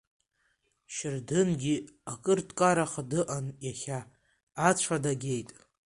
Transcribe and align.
Шардынгьы 0.95 1.75
акыр 2.11 2.39
дкараха 2.47 3.03
дыҟан 3.09 3.45
иахьа, 3.65 3.99
ацәа 4.67 4.97
дагеит. 5.03 5.49